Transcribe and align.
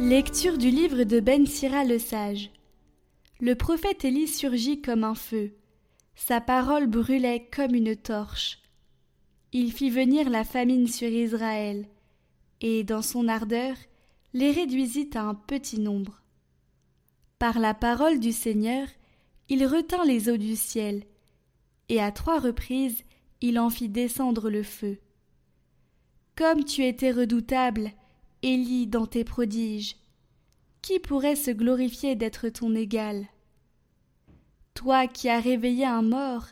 Lecture 0.00 0.58
du 0.58 0.70
livre 0.70 1.02
de 1.02 1.18
Ben 1.18 1.44
Sira 1.44 1.82
le 1.82 1.98
sage. 1.98 2.52
Le 3.40 3.56
prophète 3.56 4.04
Élie 4.04 4.28
surgit 4.28 4.80
comme 4.80 5.02
un 5.02 5.16
feu. 5.16 5.56
Sa 6.14 6.40
parole 6.40 6.86
brûlait 6.86 7.48
comme 7.52 7.74
une 7.74 7.96
torche. 7.96 8.60
Il 9.52 9.72
fit 9.72 9.90
venir 9.90 10.30
la 10.30 10.44
famine 10.44 10.86
sur 10.86 11.08
Israël, 11.08 11.88
et 12.60 12.84
dans 12.84 13.02
son 13.02 13.26
ardeur, 13.26 13.74
les 14.34 14.52
réduisit 14.52 15.16
à 15.16 15.22
un 15.22 15.34
petit 15.34 15.80
nombre. 15.80 16.22
Par 17.40 17.58
la 17.58 17.74
parole 17.74 18.20
du 18.20 18.30
Seigneur, 18.30 18.86
il 19.48 19.66
retint 19.66 20.04
les 20.04 20.28
eaux 20.28 20.36
du 20.36 20.54
ciel, 20.54 21.02
et 21.88 22.00
à 22.00 22.12
trois 22.12 22.38
reprises 22.38 23.02
il 23.40 23.58
en 23.58 23.68
fit 23.68 23.88
descendre 23.88 24.48
le 24.48 24.62
feu. 24.62 24.98
Comme 26.36 26.62
tu 26.64 26.84
étais 26.84 27.10
redoutable, 27.10 27.90
Élie, 28.42 28.86
dans 28.86 29.06
tes 29.06 29.24
prodiges, 29.24 29.96
qui 30.80 31.00
pourrait 31.00 31.34
se 31.34 31.50
glorifier 31.50 32.14
d'être 32.14 32.48
ton 32.48 32.72
égal? 32.76 33.26
Toi 34.74 35.08
qui 35.08 35.28
as 35.28 35.40
réveillé 35.40 35.84
un 35.84 36.02
mort, 36.02 36.46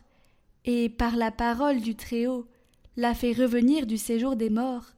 et 0.64 0.88
par 0.88 1.14
la 1.14 1.30
parole 1.30 1.80
du 1.80 1.94
Très-Haut 1.94 2.48
l'as 2.96 3.14
fait 3.14 3.32
revenir 3.32 3.86
du 3.86 3.98
séjour 3.98 4.34
des 4.34 4.50
morts, 4.50 4.94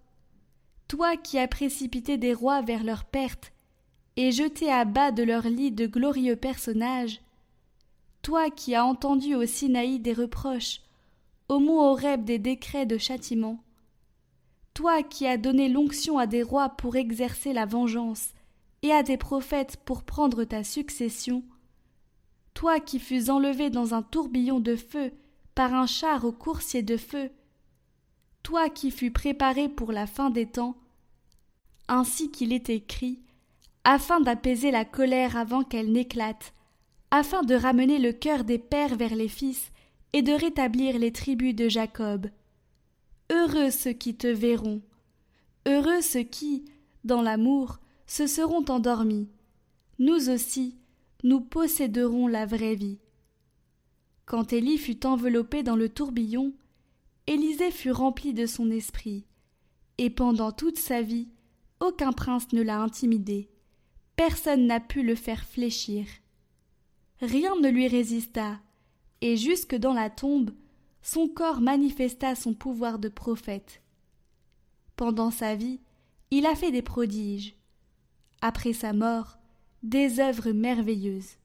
toi 0.89 1.19
qui 1.19 1.39
as 1.39 1.47
précipité 1.47 2.17
des 2.17 2.33
rois 2.33 2.63
vers 2.63 2.85
leur 2.85 3.05
perte, 3.05 3.53
et 4.17 4.33
jeté 4.33 4.73
à 4.73 4.87
bas 4.87 5.13
de 5.13 5.23
leur 5.23 5.43
lit 5.43 5.71
de 5.71 5.87
glorieux 5.87 6.37
personnages, 6.37 7.21
toi 8.23 8.49
qui 8.49 8.75
as 8.75 8.87
entendu 8.87 9.35
au 9.35 9.45
Sinaï 9.45 9.99
des 9.99 10.15
reproches, 10.15 10.81
au 11.51 11.59
mont 11.59 11.81
Horeb 11.81 12.25
des 12.25 12.39
décrets 12.39 12.87
de 12.87 12.97
châtiment, 12.97 13.63
toi 14.79 15.03
qui 15.03 15.27
as 15.27 15.39
donné 15.39 15.69
l'onction 15.69 16.19
à 16.19 16.29
des 16.29 16.45
rois 16.45 16.69
pour 16.69 16.95
exercer 16.95 17.53
la 17.53 17.67
vengeance, 17.67 18.29
et 18.83 18.93
à 18.93 19.03
des 19.03 19.17
prophètes 19.17 19.77
pour 19.85 20.05
prendre 20.05 20.45
ta 20.45 20.63
succession, 20.63 21.43
toi 22.55 22.79
qui 22.79 23.01
fus 23.01 23.29
enlevé 23.29 23.71
dans 23.71 23.93
un 23.93 24.03
tourbillon 24.03 24.61
de 24.61 24.77
feu 24.77 25.11
par 25.57 25.75
un 25.75 25.87
char 25.87 26.25
au 26.25 26.31
coursier 26.31 26.83
de 26.83 26.97
feu, 26.97 27.33
toi 28.45 28.69
qui 28.69 28.93
fus 28.93 29.11
préparé 29.11 29.69
pour 29.69 29.91
la 29.91 30.07
fin 30.07 30.31
des 30.31 30.47
temps, 30.47 30.77
ainsi 31.89 32.31
qu'il 32.31 32.53
est 32.53 32.71
écrit, 32.71 33.21
afin 33.83 34.21
d'apaiser 34.21 34.71
la 34.71 34.85
colère 34.85 35.37
avant 35.37 35.65
qu'elle 35.65 35.91
n'éclate, 35.91 36.55
afin 37.11 37.43
de 37.43 37.57
ramener 37.57 37.99
le 37.99 38.13
cœur 38.13 38.45
des 38.45 38.59
pères 38.59 38.95
vers 38.95 39.17
les 39.17 39.27
fils, 39.27 39.73
et 40.13 40.23
de 40.23 40.35
rétablir 40.35 41.01
les 41.01 41.11
tribus 41.11 41.57
de 41.57 41.69
Jacob. 41.69 42.29
Heureux 43.31 43.71
ceux 43.71 43.93
qui 43.93 44.15
te 44.15 44.27
verront. 44.27 44.81
Heureux 45.67 46.01
ceux 46.01 46.23
qui, 46.23 46.65
dans 47.05 47.21
l'amour, 47.21 47.79
se 48.07 48.27
seront 48.27 48.65
endormis. 48.69 49.29
Nous 49.99 50.31
aussi, 50.31 50.79
nous 51.25 51.41
posséderons 51.41 52.27
la 52.27 52.47
vraie 52.47 52.75
vie. 52.75 52.99
Quand 54.25 54.53
Élie 54.53 54.79
fut 54.79 55.05
enveloppé 55.07 55.63
dans 55.63 55.77
le 55.77 55.89
tourbillon, 55.89 56.55
Élisée 57.27 57.71
fut 57.71 57.91
rempli 57.91 58.33
de 58.33 58.47
son 58.47 58.71
esprit, 58.71 59.27
et 59.99 60.09
pendant 60.09 60.53
toute 60.53 60.79
sa 60.79 61.03
vie, 61.03 61.29
aucun 61.81 62.13
prince 62.13 62.53
ne 62.53 62.63
l'a 62.63 62.81
intimidé, 62.81 63.51
personne 64.17 64.67
n'a 64.67 64.81
pu 64.81 65.03
le 65.03 65.15
faire 65.15 65.45
fléchir. 65.45 66.07
Rien 67.21 67.57
ne 67.61 67.69
lui 67.69 67.89
résista, 67.89 68.59
et 69.21 69.37
jusque 69.37 69.75
dans 69.75 69.93
la 69.93 70.09
tombe, 70.09 70.51
son 71.11 71.27
corps 71.27 71.63
manifesta 71.63 72.35
son 72.35 72.53
pouvoir 72.53 72.99
de 72.99 73.09
prophète. 73.09 73.81
Pendant 74.95 75.31
sa 75.31 75.55
vie, 75.55 75.81
il 76.31 76.45
a 76.45 76.55
fait 76.55 76.71
des 76.71 76.83
prodiges. 76.83 77.57
Après 78.43 78.75
sa 78.75 78.93
mort, 78.93 79.39
des 79.83 80.21
œuvres 80.21 80.51
merveilleuses. 80.51 81.39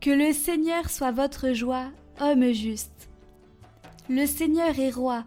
Que 0.00 0.10
le 0.10 0.32
Seigneur 0.32 0.90
soit 0.90 1.12
votre 1.12 1.52
joie, 1.52 1.92
homme 2.20 2.50
juste. 2.50 3.08
Le 4.08 4.26
Seigneur 4.26 4.76
est 4.80 4.90
roi, 4.90 5.24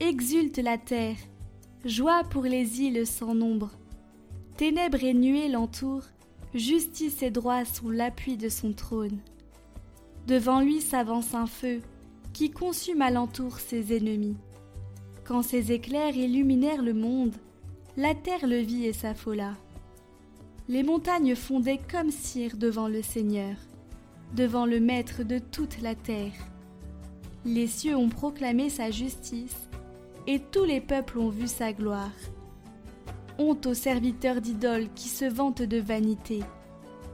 exulte 0.00 0.58
la 0.58 0.76
terre, 0.76 1.18
joie 1.84 2.24
pour 2.24 2.42
les 2.42 2.80
îles 2.80 3.06
sans 3.06 3.36
nombre. 3.36 3.70
Ténèbres 4.56 5.02
et 5.02 5.14
nuées 5.14 5.48
l'entourent, 5.48 6.06
justice 6.54 7.22
et 7.22 7.30
droit 7.30 7.64
sont 7.64 7.90
l'appui 7.90 8.36
de 8.36 8.48
son 8.48 8.72
trône. 8.72 9.18
Devant 10.26 10.60
lui 10.60 10.80
s'avance 10.80 11.34
un 11.34 11.46
feu, 11.46 11.80
qui 12.32 12.50
consume 12.50 13.02
alentour 13.02 13.58
ses 13.58 13.96
ennemis. 13.96 14.36
Quand 15.24 15.42
ses 15.42 15.72
éclairs 15.72 16.16
illuminèrent 16.16 16.82
le 16.82 16.94
monde, 16.94 17.34
la 17.96 18.14
terre 18.14 18.46
le 18.46 18.58
vit 18.58 18.86
et 18.86 18.92
s'affola. 18.92 19.54
Les 20.68 20.82
montagnes 20.82 21.34
fondaient 21.34 21.80
comme 21.90 22.10
cire 22.10 22.56
devant 22.56 22.88
le 22.88 23.02
Seigneur, 23.02 23.56
devant 24.34 24.66
le 24.66 24.80
Maître 24.80 25.22
de 25.22 25.38
toute 25.38 25.80
la 25.80 25.94
terre. 25.94 26.32
Les 27.44 27.66
cieux 27.66 27.96
ont 27.96 28.08
proclamé 28.08 28.70
sa 28.70 28.90
justice, 28.90 29.68
et 30.26 30.40
tous 30.40 30.64
les 30.64 30.80
peuples 30.80 31.18
ont 31.18 31.30
vu 31.30 31.48
sa 31.48 31.72
gloire. 31.72 32.12
Honte 33.38 33.66
aux 33.66 33.74
serviteurs 33.74 34.40
d'idoles 34.40 34.88
qui 34.94 35.08
se 35.08 35.24
vantent 35.24 35.62
de 35.62 35.78
vanité. 35.78 36.40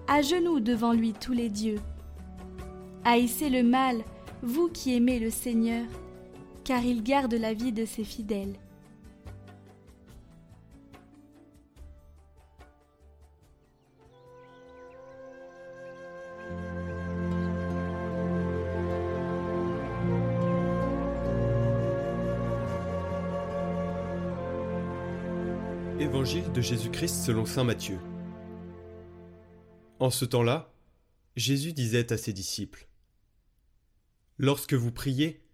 À 0.08 0.22
genoux 0.22 0.60
devant 0.60 0.92
lui 0.92 1.12
tous 1.12 1.32
les 1.32 1.48
dieux. 1.48 1.80
Haïssez 3.04 3.50
le 3.50 3.62
mal, 3.62 4.02
vous 4.42 4.68
qui 4.68 4.94
aimez 4.94 5.18
le 5.18 5.30
Seigneur, 5.30 5.86
car 6.64 6.84
il 6.84 7.02
garde 7.02 7.34
la 7.34 7.54
vie 7.54 7.72
de 7.72 7.84
ses 7.84 8.04
fidèles. 8.04 8.54
Évangile 26.08 26.50
de 26.52 26.62
Jésus-Christ 26.62 27.26
selon 27.26 27.44
Saint 27.44 27.64
Matthieu. 27.64 28.00
En 29.98 30.08
ce 30.08 30.24
temps-là, 30.24 30.72
Jésus 31.36 31.74
disait 31.74 32.14
à 32.14 32.16
ses 32.16 32.32
disciples 32.32 32.88
Lorsque 34.38 34.72
vous 34.72 34.90
priez, 34.90 35.44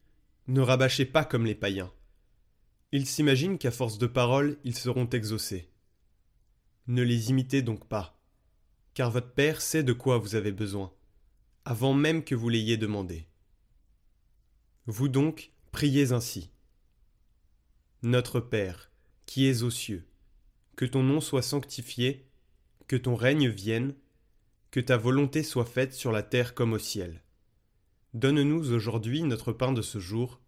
ne 0.47 0.61
rabâchez 0.61 1.07
pas 1.07 1.25
comme 1.25 1.45
les 1.45 1.57
païens. 1.57 1.93
Ils 2.93 3.07
s'imaginent 3.07 3.59
qu'à 3.59 3.73
force 3.73 3.99
de 3.99 4.07
paroles, 4.07 4.57
ils 4.63 4.77
seront 4.77 5.09
exaucés. 5.09 5.69
Ne 6.87 7.03
les 7.03 7.31
imitez 7.31 7.61
donc 7.61 7.89
pas, 7.89 8.17
car 8.95 9.11
votre 9.11 9.33
Père 9.33 9.61
sait 9.61 9.83
de 9.83 9.93
quoi 9.93 10.19
vous 10.19 10.37
avez 10.37 10.53
besoin, 10.53 10.93
avant 11.65 11.95
même 11.95 12.23
que 12.23 12.37
vous 12.37 12.49
l'ayez 12.49 12.77
demandé. 12.77 13.27
Vous 14.87 15.09
donc, 15.09 15.51
priez 15.73 16.13
ainsi. 16.13 16.53
Notre 18.03 18.39
Père, 18.39 18.93
qui 19.27 19.49
es 19.49 19.65
aux 19.65 19.71
cieux, 19.71 20.07
que 20.77 20.85
ton 20.85 21.03
nom 21.03 21.21
soit 21.21 21.43
sanctifié, 21.43 22.27
que 22.89 22.97
ton 22.97 23.15
règne 23.15 23.49
vienne, 23.49 23.95
que 24.71 24.81
ta 24.81 24.97
volonté 24.97 25.43
soit 25.43 25.65
faite 25.65 25.95
sur 25.95 26.13
la 26.13 26.23
terre 26.23 26.55
comme 26.55 26.73
au 26.73 26.79
ciel. 26.79 27.23
Donne-nous 28.13 28.73
aujourd'hui 28.73 29.23
notre 29.23 29.53
pain 29.53 29.73
de 29.73 29.83
ce 29.83 29.99
jour. 29.99 30.41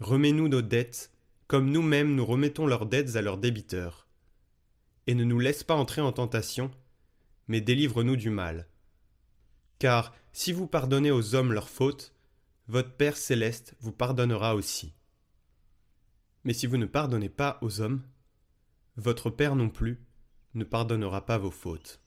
Remets-nous 0.00 0.48
nos 0.48 0.62
dettes, 0.62 1.12
comme 1.46 1.70
nous-mêmes 1.70 2.14
nous 2.14 2.26
remettons 2.26 2.66
leurs 2.66 2.86
dettes 2.86 3.16
à 3.16 3.22
leurs 3.22 3.38
débiteurs. 3.38 4.06
Et 5.06 5.14
ne 5.14 5.24
nous 5.24 5.38
laisse 5.38 5.64
pas 5.64 5.74
entrer 5.74 6.00
en 6.00 6.12
tentation, 6.12 6.70
mais 7.46 7.60
délivre-nous 7.60 8.16
du 8.16 8.30
mal. 8.30 8.68
Car 9.78 10.14
si 10.32 10.52
vous 10.52 10.66
pardonnez 10.66 11.10
aux 11.10 11.34
hommes 11.34 11.52
leurs 11.52 11.70
fautes, 11.70 12.14
votre 12.68 12.92
Père 12.92 13.16
céleste 13.16 13.74
vous 13.80 13.92
pardonnera 13.92 14.54
aussi. 14.54 14.94
Mais 16.44 16.52
si 16.52 16.66
vous 16.66 16.76
ne 16.76 16.86
pardonnez 16.86 17.30
pas 17.30 17.58
aux 17.62 17.80
hommes, 17.80 18.02
votre 18.98 19.30
Père 19.30 19.54
non 19.54 19.68
plus 19.70 20.04
ne 20.54 20.64
pardonnera 20.64 21.24
pas 21.24 21.38
vos 21.38 21.52
fautes. 21.52 22.00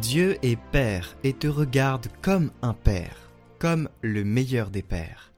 Dieu 0.00 0.38
est 0.42 0.56
Père 0.72 1.16
et 1.22 1.34
te 1.34 1.46
regarde 1.46 2.08
comme 2.22 2.50
un 2.62 2.72
Père, 2.72 3.30
comme 3.58 3.88
le 4.00 4.24
meilleur 4.24 4.70
des 4.70 4.82
pères. 4.82 5.32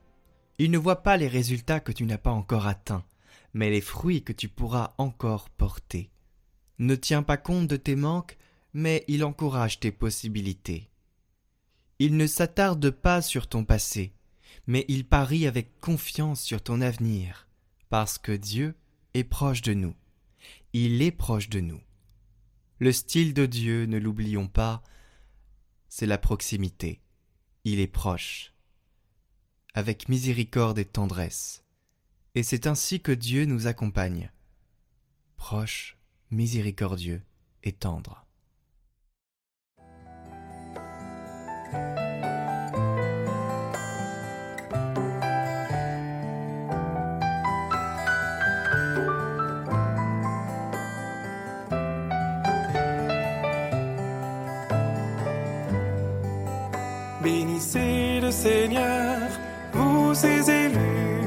Il 0.57 0.71
ne 0.71 0.77
voit 0.77 1.03
pas 1.03 1.17
les 1.17 1.27
résultats 1.27 1.81
que 1.81 1.91
tu 1.91 2.05
n'as 2.05 2.17
pas 2.17 2.31
encore 2.31 2.67
atteints, 2.67 3.03
mais 3.53 3.69
les 3.69 3.81
fruits 3.81 4.23
que 4.23 4.33
tu 4.33 4.47
pourras 4.47 4.93
encore 4.97 5.49
porter. 5.49 6.09
Ne 6.79 6.95
tiens 6.95 7.21
pas 7.21 7.37
compte 7.37 7.67
de 7.67 7.75
tes 7.75 7.95
manques, 7.95 8.37
mais 8.77 9.05
il 9.07 9.23
encourage 9.23 9.79
tes 9.79 9.93
possibilités. 9.93 10.89
Il 11.97 12.17
ne 12.17 12.27
s'attarde 12.27 12.89
pas 12.89 13.21
sur 13.21 13.47
ton 13.47 13.63
passé, 13.63 14.13
mais 14.67 14.83
il 14.89 15.07
parie 15.07 15.47
avec 15.47 15.79
confiance 15.79 16.41
sur 16.41 16.61
ton 16.61 16.81
avenir, 16.81 17.47
parce 17.87 18.17
que 18.17 18.33
Dieu 18.33 18.75
est 19.13 19.23
proche 19.23 19.61
de 19.61 19.73
nous. 19.73 19.95
Il 20.73 21.01
est 21.01 21.13
proche 21.13 21.47
de 21.47 21.61
nous. 21.61 21.79
Le 22.79 22.91
style 22.91 23.33
de 23.33 23.45
Dieu, 23.45 23.85
ne 23.85 23.97
l'oublions 23.97 24.49
pas, 24.49 24.83
c'est 25.87 26.05
la 26.05 26.17
proximité. 26.17 26.99
Il 27.63 27.79
est 27.79 27.87
proche, 27.87 28.53
avec 29.73 30.09
miséricorde 30.09 30.79
et 30.79 30.85
tendresse. 30.85 31.63
Et 32.35 32.43
c'est 32.43 32.67
ainsi 32.67 32.99
que 32.99 33.13
Dieu 33.13 33.45
nous 33.45 33.67
accompagne, 33.67 34.33
proche, 35.37 35.97
miséricordieux 36.29 37.21
et 37.63 37.71
tendre. 37.71 38.24
Bénissez 57.25 58.19
le 58.21 58.29
Seigneur, 58.29 59.17
vous 59.73 60.13
ses 60.13 60.47
élus. 60.51 61.21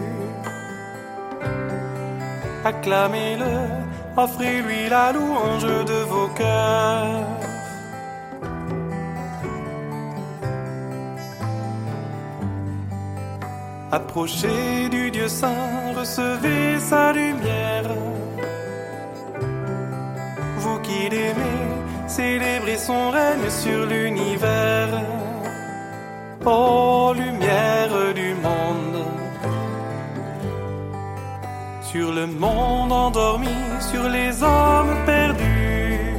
Acclamez-le, 2.65 3.55
offrez-lui 4.17 4.89
la 4.89 5.11
louange 5.13 5.65
de 5.65 6.05
vos 6.09 6.29
cœurs. 6.29 7.48
Approchez 13.91 14.89
du 14.91 15.11
Dieu 15.11 15.29
saint, 15.29 15.95
recevez 15.97 16.79
sa 16.79 17.13
lumière. 17.13 17.91
Vous 20.59 20.79
qui 20.81 21.09
l'aimez, 21.09 21.65
célébrez 22.07 22.77
son 22.77 23.11
règne 23.11 23.49
sur 23.49 23.87
l'univers 23.87 24.89
ô 26.45 27.13
lumière 27.15 28.15
du 28.15 28.35
monde. 28.35 29.05
Sur 31.83 32.13
le 32.13 32.27
monde 32.27 32.93
endormi, 32.93 33.59
sur 33.81 34.09
les 34.09 34.43
hommes 34.43 34.97
perdus, 35.07 36.15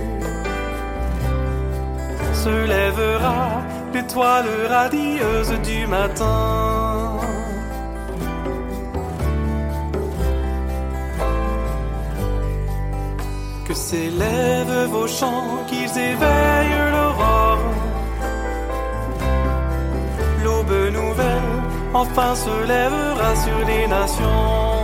se 2.34 2.66
lèvera 2.74 3.62
l'étoile 3.94 4.48
radieuse 4.70 5.54
du 5.64 5.86
matin. 5.88 7.19
S'élèvent 13.88 14.90
vos 14.96 15.08
chants, 15.08 15.52
qu'ils 15.68 15.96
éveillent 16.12 16.82
l'aurore 16.94 17.64
l'aube 20.44 20.94
nouvelle 20.94 21.50
enfin 21.94 22.36
se 22.36 22.56
lèvera 22.74 23.36
sur 23.36 23.60
les 23.68 23.88
nations. 23.88 24.76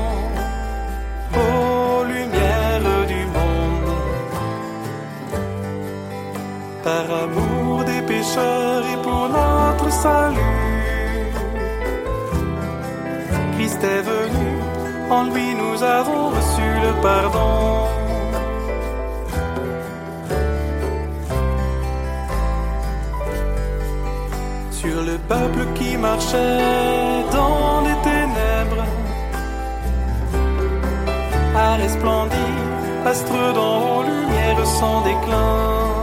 Ô 1.33 2.03
lumière 2.03 2.87
du 3.07 3.21
monde, 3.35 3.93
par 6.83 7.05
amour 7.23 7.83
des 7.83 8.01
pécheurs 8.13 8.83
et 8.93 8.99
pour 9.03 9.29
notre 9.29 9.91
salut, 9.91 11.29
Christ 13.53 13.83
est 13.83 14.03
venu, 14.13 14.47
en 15.09 15.23
lui 15.33 15.53
nous 15.55 15.83
avons 15.83 16.29
reçu 16.29 16.65
le 16.85 16.91
pardon. 17.01 18.04
Le 25.03 25.17
peuple 25.17 25.65
qui 25.75 25.97
marchait 25.97 27.23
dans 27.31 27.81
les 27.81 27.97
ténèbres. 28.03 28.85
A 31.55 31.75
resplendir, 31.75 32.53
astre 33.05 33.53
dans 33.53 34.03
lumière 34.03 34.65
sans 34.65 35.01
déclin. 35.01 35.94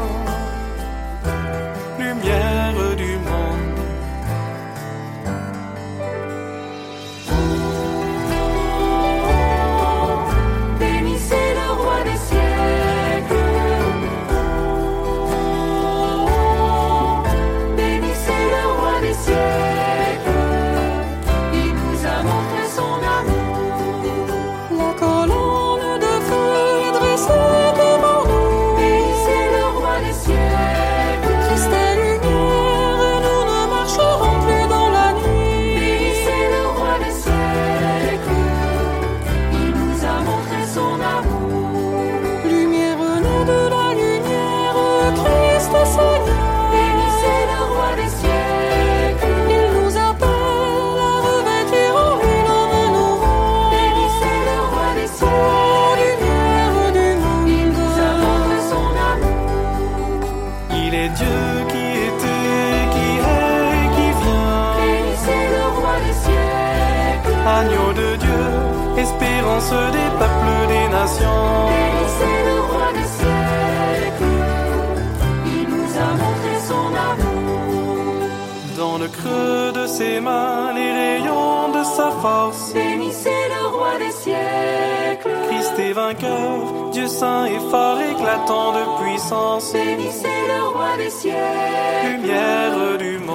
Creux 79.12 79.72
de 79.72 79.86
ses 79.86 80.20
mains, 80.20 80.72
les 80.74 80.92
rayons 80.92 81.68
de 81.76 81.82
sa 81.84 82.10
force. 82.22 82.72
Bénissez 82.72 83.42
le 83.54 83.62
roi 83.74 83.98
des 83.98 84.10
siècles. 84.10 85.30
Christ 85.48 85.78
est 85.78 85.92
vainqueur, 85.92 86.90
Dieu 86.92 87.06
saint 87.06 87.44
et 87.46 87.60
fort, 87.70 88.00
éclatant 88.00 88.72
de 88.78 88.84
puissance. 89.02 89.72
Bénissez 89.72 90.38
le 90.52 90.60
roi 90.74 90.96
des 90.96 91.10
siècles. 91.10 92.10
Lumière 92.10 92.98
du 92.98 93.18
monde. 93.18 93.31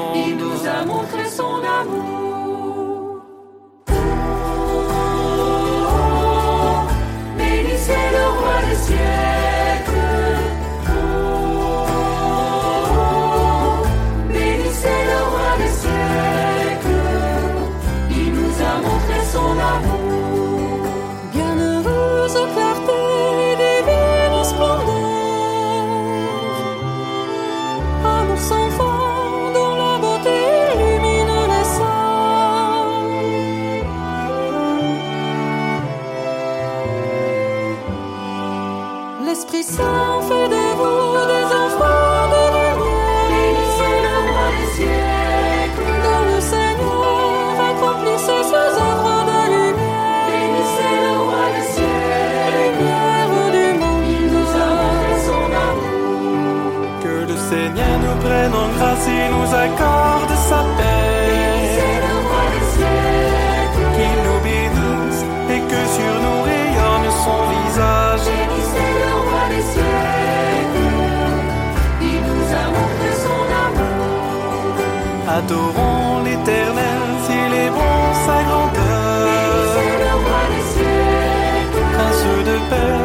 Adorons 75.38 76.24
l'éternel, 76.25 77.01
s'il 77.24 77.53
est 77.63 77.70
bon, 77.70 77.98
sa 78.25 78.38
grandeur. 78.48 79.67
le 80.03 80.13
roi 80.24 80.41
des 80.51 80.65
siècles. 80.74 81.84
Prince 81.94 82.25
de 82.50 82.58
paix, 82.70 82.98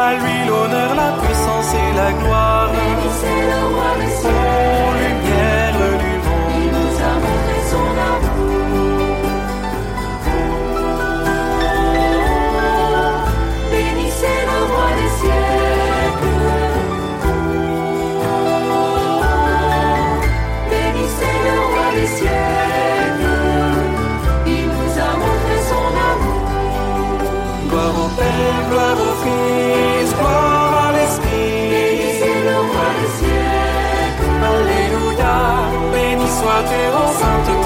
à 0.00 0.14
lui 0.14 0.36
l'honneur, 0.48 0.90
la 1.02 1.10
puissance 1.20 1.70
et 1.84 1.90
la 2.00 2.10
gloire. 2.20 2.70
Oh, 4.24 4.88
lui 4.98 5.12
toi, 36.46 36.62
t'es 36.62 36.88
enceinte. 36.94 37.65